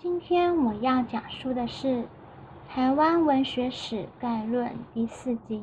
[0.00, 1.88] 今天我要讲述的是
[2.68, 5.60] 《台湾文学史概论》第四集。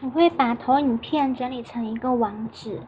[0.00, 2.80] 我会把投影片整理成一个网址，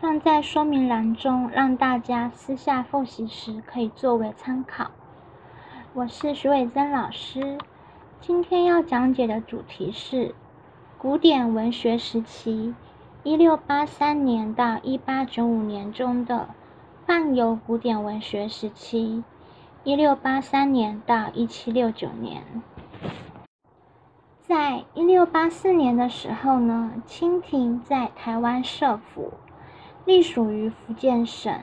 [0.00, 4.92] 放在说明栏中，让大家私下复习时可以作为参考。
[5.92, 7.58] 我是徐伟珍老师，
[8.20, 10.36] 今天要讲解的主题是
[10.98, 12.76] 古典文学时期
[13.24, 16.48] （一六八三年到一八九五年）中的
[17.04, 19.24] 泛游古典文学时期。
[19.88, 22.42] 一六八三年到一七六九年，
[24.42, 29.32] 在一六八四年的时候呢，清廷在台湾设府，
[30.04, 31.62] 隶属于福建省，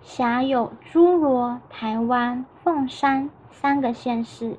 [0.00, 4.56] 辖有诸罗、台湾、凤山三个县市。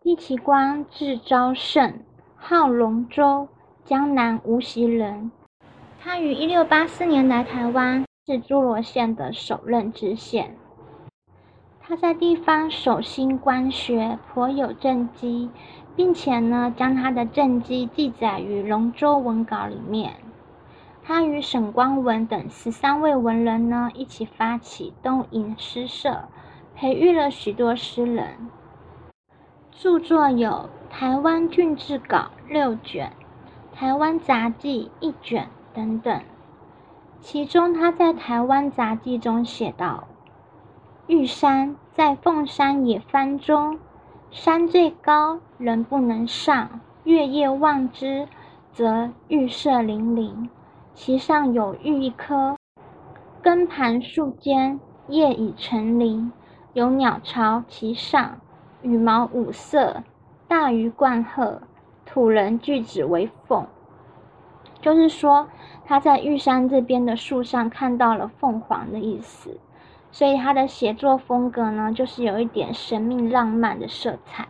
[0.00, 2.00] 帝启光字昭胜，
[2.36, 3.48] 号龙舟，
[3.84, 5.30] 江南无锡人。
[6.00, 10.56] 他于一六八四年来台湾，是诸罗县的首任知县。
[11.86, 15.50] 他在地方守心官学，颇有政绩，
[15.94, 20.14] 并且呢，将他的政绩记载于《龙舟文稿》里面。
[21.02, 26.24] 他与沈光文等十三位文人呢，一起发起东瀛诗社，
[26.74, 28.48] 培育了许多诗人。
[29.70, 33.12] 著作有《台湾郡志稿》六卷，
[33.76, 36.22] 《台湾杂记》一卷等等。
[37.20, 40.04] 其中，他在《台湾杂记》中写道。
[41.06, 43.78] 玉山在凤山野番中，
[44.30, 46.80] 山最高，人不能上。
[47.04, 48.26] 月夜望之，
[48.72, 50.48] 则玉色粼粼，
[50.94, 52.56] 其上有玉一颗，
[53.42, 56.32] 根盘树间，叶已成林，
[56.72, 58.38] 有鸟巢其上，
[58.80, 60.02] 羽毛五色，
[60.48, 61.60] 大鱼冠鹤，
[62.06, 63.66] 土人句指为凤。
[64.80, 65.48] 就是说，
[65.84, 69.58] 他在玉山这边的树上看到了凤凰的意思。
[70.14, 74.46] 所以他的写作风格呢，就是有一点神秘浪漫的色彩。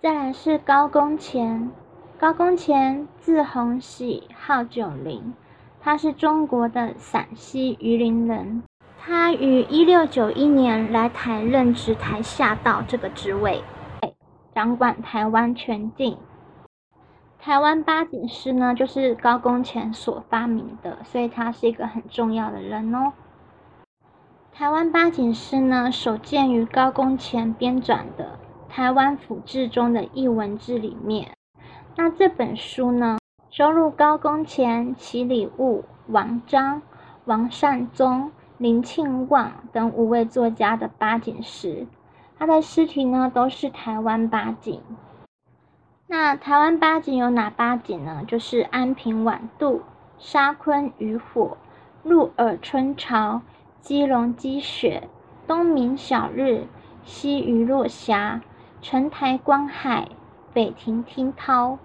[0.00, 1.70] 再来是高公乾，
[2.18, 5.34] 高公乾字洪喜，号九龄，
[5.78, 8.62] 他是中国的陕西榆林人。
[8.98, 13.62] 他于一六九一年来台任职台下道这个职位，
[14.54, 16.16] 掌管台湾全境。
[17.38, 23.12] 台湾八景诗呢，就是高公乾所发明的，所以他是一个很重要的人哦。
[24.60, 28.38] 台湾八景诗呢，首见于高公前编纂的
[28.70, 31.30] 《台湾府志》中的译文志里面。
[31.96, 33.16] 那这本书呢，
[33.48, 36.82] 收录高公前、齐礼务、王章、
[37.24, 41.86] 王善宗、林庆旺等五位作家的八景诗。
[42.38, 44.82] 他的诗题呢，都是台湾八景。
[46.06, 48.24] 那台湾八景有哪八景呢？
[48.28, 49.80] 就是安平晚渡、
[50.18, 51.56] 沙昆渔火、
[52.02, 53.40] 鹿耳春潮。
[53.80, 55.08] 鸡笼积雪，
[55.46, 56.66] 东明晓日，
[57.02, 58.42] 西隅落霞，
[58.82, 60.08] 城台观海，
[60.52, 61.78] 北亭听涛。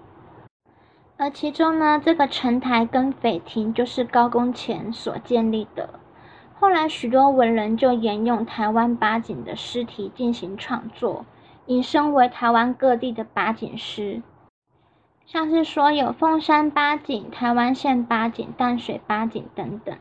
[1.18, 5.90] 而其中呢，这个城台跟北亭就是高公乾所建立的。
[6.60, 11.26] 后来许多文人就沿用台湾八景的诗题进行创作，
[11.68, 14.22] 引申为台湾各地的八景诗，
[15.26, 19.96] 像是说有凤山八景、台湾县八景、淡水八景等等。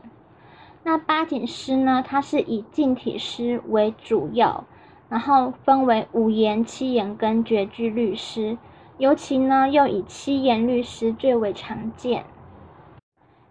[0.87, 2.03] 那八景诗呢？
[2.07, 4.65] 它是以近体诗为主要，
[5.09, 8.55] 然后分为五言、七言跟绝句律诗，
[8.99, 12.23] 尤其呢又以七言律诗最为常见。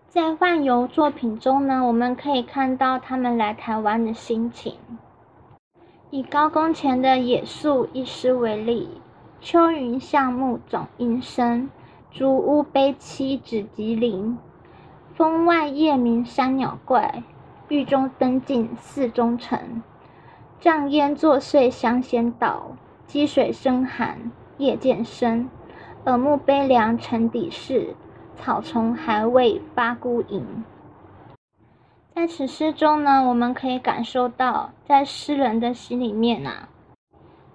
[0.06, 4.76] 在漫游作品中呢，我们可以看到他们来台湾的心情。
[6.10, 8.88] 以高公乾的《野宿》一诗为例
[9.42, 11.68] ：“秋云巷木总阴深，
[12.12, 14.38] 竹屋悲凄指吉林。”
[15.16, 17.22] 风外夜鸣山鸟怪，
[17.68, 19.80] 狱中灯尽寺中沉。
[20.60, 22.72] 瘴烟作祟香仙道，
[23.06, 25.48] 积水生寒夜渐深。
[26.06, 27.94] 耳目悲凉沉底事，
[28.34, 30.64] 草丛还未发孤影。
[32.12, 36.68] 在此诗中呢，我们可以感受到，在诗人的心里面啊，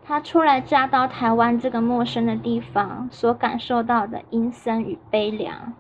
[0.01, 5.73] 他初来乍到台湾这个陌生的地方，所感受到的阴森与悲凉。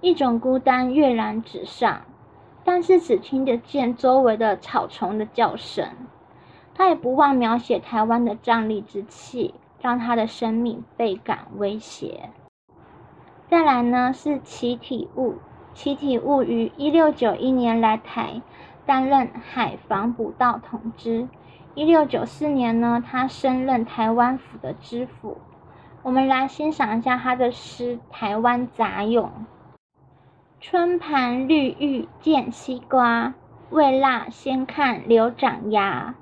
[0.00, 2.02] 一种孤单跃然纸上，
[2.64, 5.88] 但是只听得见周围的草丛的叫声。
[6.74, 12.30] 他也不忘描写台湾的瘴疠之气，让他的生命倍感威胁。
[13.48, 15.34] 再来呢是齐体物，
[15.74, 18.40] 齐体物于一六九一年来台，
[18.86, 21.26] 担任海防捕道统知。
[21.74, 25.38] 一六九四年呢，他升任台湾府的知府。
[26.02, 29.26] 我们来欣赏一下他的诗《台湾杂咏》。
[30.60, 33.32] 春盘绿玉见西瓜，
[33.70, 36.16] 未辣先看柳长芽。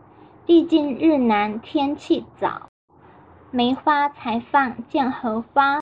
[0.45, 2.69] 地尽日南天气早，
[3.51, 5.81] 梅花才放见荷花。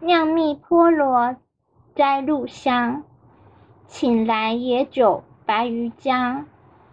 [0.00, 1.36] 酿蜜菠萝
[1.94, 3.04] 摘露香，
[3.86, 6.44] 请来野酒白鱼浆。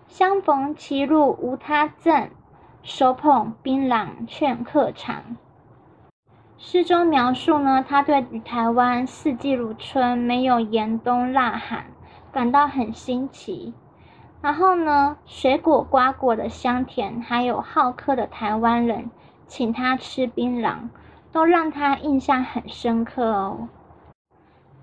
[0.07, 2.29] 相逢歧路无他赠，
[2.83, 5.35] 手捧槟榔劝客尝。
[6.59, 11.85] 诗中描述呢，他对台湾四季如春、没有严冬腊寒
[12.31, 13.75] 感到很新奇。
[14.41, 19.11] 然后呢，水果瓜果的香甜，还有好客的台湾人
[19.45, 20.89] 请他吃槟榔，
[21.31, 23.69] 都让他印象很深刻哦。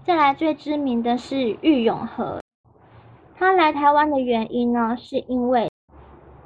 [0.05, 2.41] 再来最知名的是郁永河，
[3.37, 5.69] 他来台湾的原因呢，是因为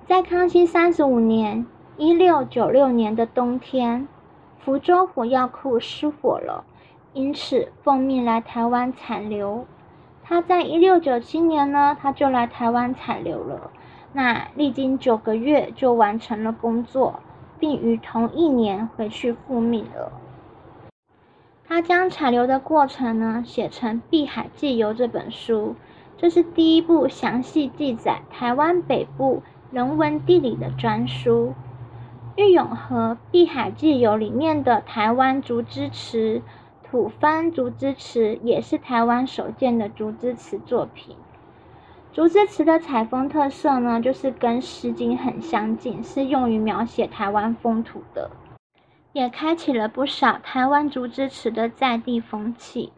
[0.06, 1.66] 在康熙三十五年
[1.98, 4.08] （一六九六年）的冬天。
[4.64, 6.64] 福州火药库失火了，
[7.12, 9.66] 因此奉命来台湾采硫。
[10.22, 13.70] 他在一六九七年呢，他就来台湾采硫了。
[14.12, 17.20] 那历经九个月就完成了工作，
[17.58, 20.12] 并于同一年回去复命了。
[21.66, 25.76] 他将采硫的过程呢写成《碧海记游》这本书，
[26.16, 31.54] 这是第一部详细记载台湾北部人文地理的专书。
[32.38, 36.40] 郁永河《碧海记游》里面的台湾竹枝词、
[36.84, 41.16] 土番竹枝词，也是台湾首见的竹枝词作品。
[42.12, 48.30] 竹枝词的采风特色呢，就是跟《诗经》很相近，是用于描写台湾风土的，
[49.12, 52.92] 也开启了不少台湾竹枝词的在地风气，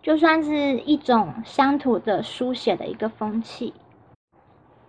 [0.00, 3.74] 就算是一种乡土的书写的一个风气。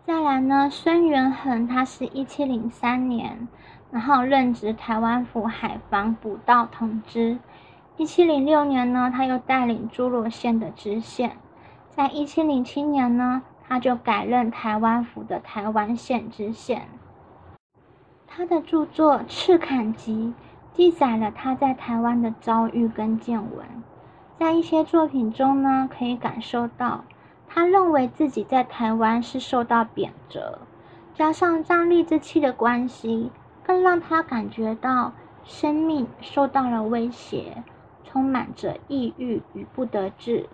[0.06, 3.48] 再来呢，孙元衡他是一七零三年，
[3.90, 7.40] 然后任职台湾府海防捕道统知。
[7.98, 11.38] 一七零六年呢，他又带领诸罗县的知县。
[11.90, 16.88] 在一七零七年呢，他就改任台湾府的台湾县知县。
[18.28, 20.36] 他的著作《赤坎集》
[20.78, 23.66] 记载了他在台湾的遭遇跟见闻。
[24.38, 27.04] 在一些作品中呢，可以感受到。
[27.56, 30.58] 他认为自己在台湾是受到贬谪，
[31.14, 33.32] 加上瘴疠之气的关系，
[33.64, 35.14] 更让他感觉到
[35.46, 37.64] 生命受到了威胁，
[38.04, 40.50] 充满着抑郁与不得志。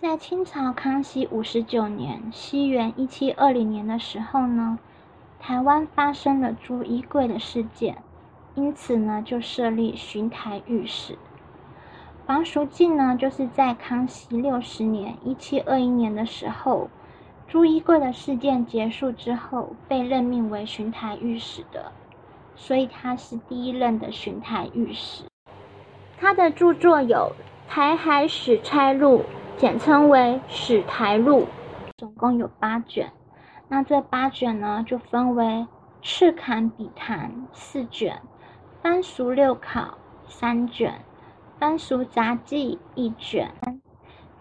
[0.00, 4.80] 在清朝康熙五十九年（西元一七二零年）的时候呢，
[5.38, 8.02] 台湾发生了朱衣贵的事件，
[8.56, 11.16] 因此呢，就设立巡台御史。
[12.24, 16.88] 黄淑进呢，就是在康熙六十年（一七二一年）的时候，
[17.48, 21.90] 朱一贵的事件结束之后，被任命为巡台御史的，
[22.54, 25.24] 所以他是第一任的巡台御史。
[26.16, 27.32] 他的著作有
[27.68, 29.24] 《台海史差录》，
[29.60, 30.18] 简称为
[30.48, 31.40] 《史台录》，
[31.98, 33.12] 总共有八卷。
[33.68, 35.44] 那这八卷呢，就分为
[36.00, 38.14] 《赤坎笔谈》四卷，
[38.82, 39.80] 《番俗六考》
[40.28, 40.94] 三卷。
[41.62, 43.52] 番俗杂记一卷，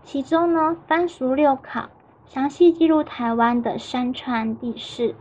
[0.02, 1.88] 其中呢，番俗六考
[2.26, 5.14] 详细记录台湾的山川地势、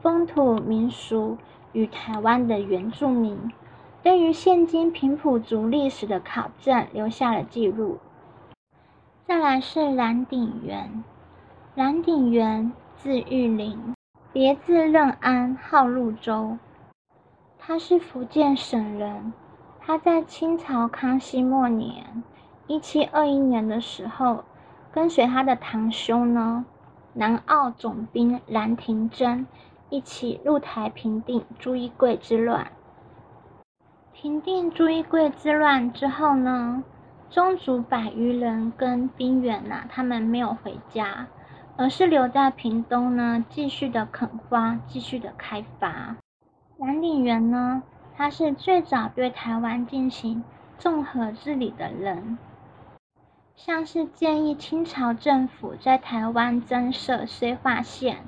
[0.00, 1.36] 风土民俗
[1.74, 3.52] 与台湾的原住民，
[4.02, 7.98] 对于现今平埔族历史的考证留下了记录。
[9.26, 11.04] 再来是蓝鼎元，
[11.74, 13.94] 蓝鼎元字玉林，
[14.32, 16.56] 别字任安，号陆州，
[17.58, 19.34] 他是福建省人。
[19.86, 22.24] 他在清朝康熙末年
[22.66, 24.42] （一七二一年）的时候，
[24.90, 26.64] 跟随他的堂兄呢，
[27.12, 29.46] 南澳总兵蓝廷珍
[29.90, 32.68] 一起入台平定朱一贵之乱。
[34.14, 36.82] 平定朱一贵之乱之后呢，
[37.28, 41.26] 宗族百余人跟兵员呐，他们没有回家，
[41.76, 46.16] 而是留在屏东呢，继续的垦荒，继续的开发。
[46.78, 47.82] 蓝鼎元呢？
[48.16, 50.44] 他是最早对台湾进行
[50.78, 52.38] 综合治理的人，
[53.56, 58.18] 像是建议清朝政府在台湾增设绥化县、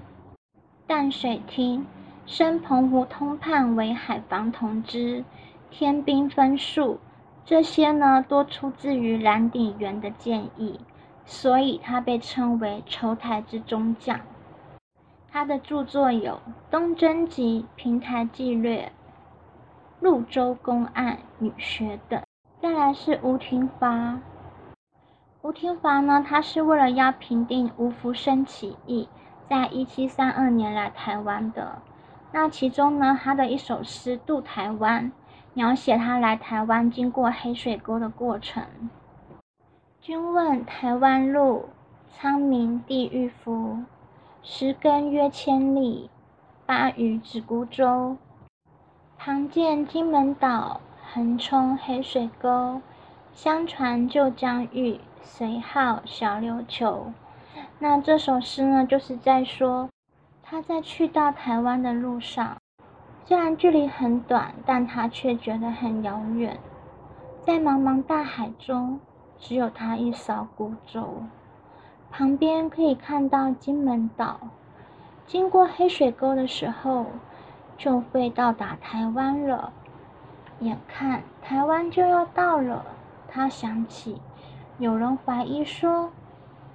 [0.89, 1.87] 淡水厅，
[2.27, 5.25] 升澎湖通判为海防同知，
[5.71, 6.99] 添兵分数，
[7.45, 10.81] 这些呢多出自于蓝鼎元的建议，
[11.25, 14.19] 所以他被称为筹台之中将。
[15.31, 16.33] 他的著作有
[16.73, 18.87] 《东征集》《平台纪略》。
[20.07, 22.23] 潞州公案、女学等，
[22.63, 24.21] 再来是吴廷华。
[25.43, 29.09] 吴廷华呢，他是为了要平定吴福生起义，
[29.51, 31.83] 在一七三二年来台湾的。
[32.31, 35.07] 那其中呢，他的一首诗《渡台湾》，
[35.55, 38.65] 描写他来台湾经过黑水沟的过程。
[40.01, 41.71] 君问台湾路，
[42.13, 43.79] 苍冥地狱夫。
[44.45, 46.09] 十根约千里，
[46.65, 48.17] 八屿指孤舟。
[49.27, 50.81] 常见金门岛，
[51.13, 52.81] 横冲黑水沟。
[53.33, 57.13] 相传旧疆域，随号小琉球。
[57.81, 59.91] 那这首诗呢，就是在说
[60.45, 62.57] 他在去到台湾的路上，
[63.25, 66.61] 虽然距离很短，但他却觉得很遥远。
[67.45, 69.01] 在茫茫大海中，
[69.41, 71.25] 只有他一艘孤舟，
[72.13, 74.39] 旁边可以看到金门岛。
[75.27, 77.07] 经过黑水沟的时候，
[77.77, 79.73] 就会到达台湾了。
[80.61, 82.85] 眼看台湾就要到了，
[83.29, 84.21] 他想起
[84.79, 86.11] 有人怀疑说。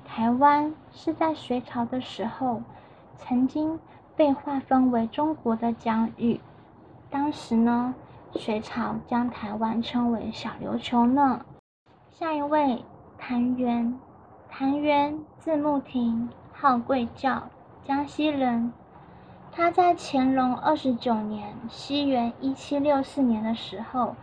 [0.03, 2.61] 台湾是在隋朝的时候，
[3.15, 3.79] 曾经
[4.13, 6.41] 被划分为中国的疆域。
[7.09, 7.95] 当时呢，
[8.33, 11.45] 隋朝将台湾称为小琉球呢。
[12.09, 12.83] 下一位，
[13.17, 13.97] 谭元，
[14.49, 17.43] 谭元字穆庭，号贵教，
[17.85, 18.73] 江西人。
[19.53, 24.15] 他在乾隆二十九年（西元一七六四年）的时候，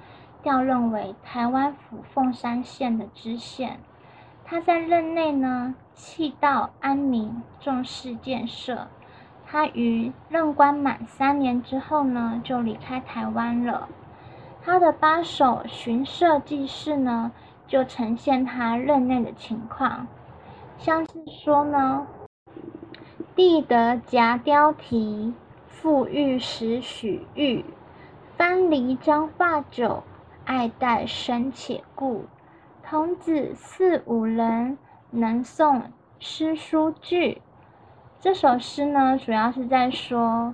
[0.43, 3.79] 调任为台湾府凤山县的知县。
[4.43, 8.89] 他在任内呢，弃道安民，重视建设。
[9.47, 13.87] 他于任官满三年之后呢，就离开台湾了。
[14.63, 17.31] 他的八首巡社记事呢，
[17.67, 20.07] 就呈现他任内的情况，
[20.79, 22.07] 像是说呢，
[23.39, 25.33] 地得夹雕题，
[25.69, 27.65] 富裕时许玉，
[28.37, 30.03] 藩篱彰化久，
[30.45, 32.25] 爱戴深且固。
[32.83, 34.77] 童子四五人，
[35.11, 35.83] 能诵
[36.19, 37.41] 诗书句。
[38.19, 40.53] 这首诗呢，主要是在说，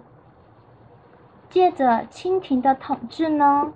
[1.48, 3.72] 借着清廷的统治呢，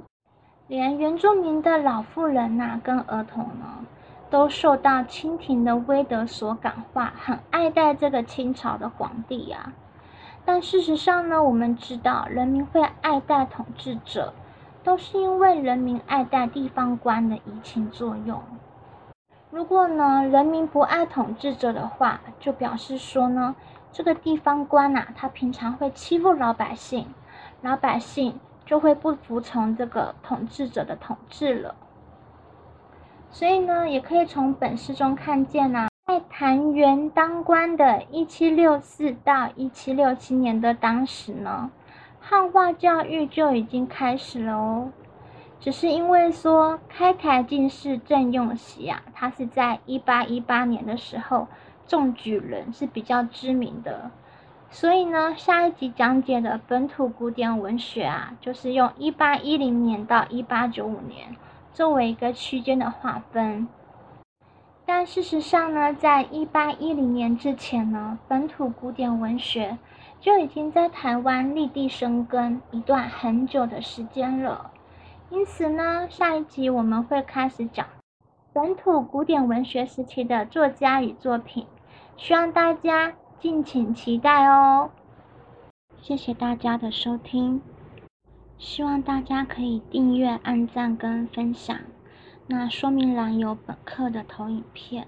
[0.66, 3.86] 连原住民的老妇人呐，跟儿童呢，
[4.30, 9.72] 都受到清廷的威德所感化，很爱戴这个清朝的皇帝呀。
[10.44, 14.32] 但事实上呢，我们知道，人民会爱戴统治者。
[14.84, 18.40] 都是因为人民爱戴地方官的移情作用。
[19.50, 23.54] 如果呢，人民不爱统治者的话，就表示说呢，
[23.92, 27.06] 这个地方官呐，他平常会欺负老百姓，
[27.60, 31.74] 老百姓就会不服从这个统治者的统治了。
[33.30, 41.70] 所以呢，也可以从本诗中看见呐，在谭元当官的一七六四到一七六七年的当时呢。
[42.20, 44.92] 汉化教育就已经开始了哦，
[45.60, 51.48] 只是因为说开台进士郑用锡啊，他是在一八一八年的时候
[51.86, 54.10] 中举人，是比较知名的，
[54.70, 61.34] 所以呢，下一集讲解的本土古典文学啊，就是用一八一零年到一八九五年
[61.72, 63.68] 作为一个区间的划分。
[64.86, 69.78] 但事实上呢，在一八一零年之前呢，本土古典文学。
[70.20, 74.72] 就已经在台湾立地生根一段很久的时间了，
[75.30, 77.86] 因此呢，下一集我们会开始讲
[78.52, 81.64] 本土古典文学时期的作家与作品，
[82.16, 84.90] 希望大家敬请期待哦。
[86.00, 87.62] 谢谢大家的收听，
[88.58, 91.78] 希望大家可以订阅、按赞跟分享。
[92.48, 95.06] 那说明栏有本课的投影片，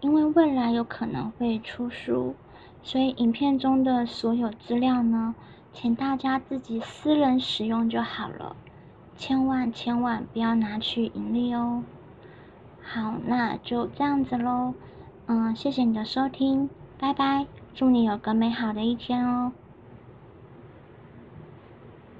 [0.00, 2.34] 因为未来有可能会出书。
[2.82, 5.34] 所以影片中的所有资料呢，
[5.72, 8.56] 请大家自己私人使用就好了，
[9.16, 11.82] 千万千万不要拿去盈利哦。
[12.80, 14.72] 好，那就这样子喽，
[15.26, 19.52] 嗯，谢谢你的收听，拜拜，祝你有个美好的一天哦。